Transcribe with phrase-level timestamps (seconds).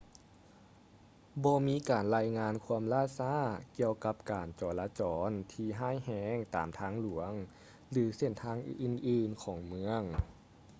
[1.43, 3.35] ບໍ່ມີການລາຍງານຄວາມລ່າຊ້າ
[3.77, 7.31] ກ່ຽວກັບການຈໍລະຈອນທີ່ຮ້າຍແຮງຕາມທາງຫຼວງ
[7.91, 10.01] ຫຼື ເສັ້ນທາງອື່ນໆຂອງເມືອງ